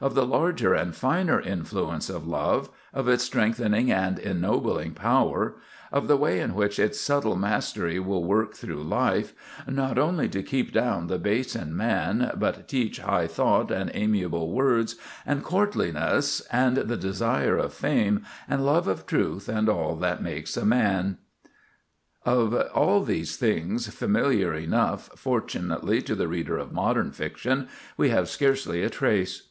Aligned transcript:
Of 0.00 0.14
the 0.14 0.24
larger 0.24 0.74
and 0.74 0.94
finer 0.94 1.40
influence 1.40 2.08
of 2.08 2.24
love; 2.24 2.70
of 2.94 3.08
its 3.08 3.24
strengthening 3.24 3.90
and 3.90 4.16
ennobling 4.16 4.92
power; 4.94 5.56
of 5.90 6.06
the 6.06 6.16
way 6.16 6.38
in 6.38 6.54
which 6.54 6.78
its 6.78 7.00
subtle 7.00 7.34
mastery 7.34 7.98
will 7.98 8.22
work 8.22 8.54
through 8.54 8.84
life,— 8.84 9.32
"Not 9.66 9.98
only 9.98 10.28
to 10.28 10.42
keep 10.44 10.72
down 10.72 11.08
the 11.08 11.18
base 11.18 11.56
in 11.56 11.76
man, 11.76 12.30
But 12.36 12.68
teach 12.68 13.00
high 13.00 13.26
thought, 13.26 13.72
and 13.72 13.90
amiable 13.92 14.52
words, 14.52 14.94
And 15.26 15.42
courtliness, 15.42 16.42
and 16.52 16.76
the 16.76 16.96
desire 16.96 17.56
of 17.56 17.74
fame, 17.74 18.22
And 18.48 18.64
love 18.64 18.86
of 18.86 19.04
truth, 19.04 19.48
and 19.48 19.68
all 19.68 19.96
that 19.96 20.22
makes 20.22 20.56
a 20.56 20.64
man,"— 20.64 21.18
of 22.24 22.54
all 22.72 23.02
these 23.02 23.36
things, 23.36 23.88
familiar 23.92 24.54
enough, 24.54 25.10
fortunately, 25.18 26.00
to 26.02 26.14
the 26.14 26.28
reader 26.28 26.56
of 26.56 26.70
modern 26.70 27.10
fiction, 27.10 27.66
we 27.96 28.10
have 28.10 28.28
scarcely 28.28 28.84
a 28.84 28.88
trace. 28.88 29.48